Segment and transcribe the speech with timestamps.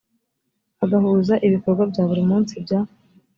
[0.83, 2.79] agahuza ibikorwa bya buri munsi bya